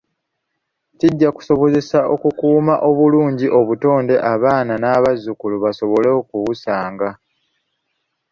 Kijja 0.99 1.29
kusobozesa 1.35 1.99
okukuuma 2.13 2.75
obulungi 2.89 3.47
obutonde 3.59 4.15
abaana 4.33 4.73
n’abazzukulu 4.79 5.55
basobole 5.63 6.09
okubusanga. 6.19 7.09